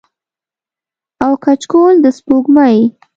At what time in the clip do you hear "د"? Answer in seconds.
2.03-2.05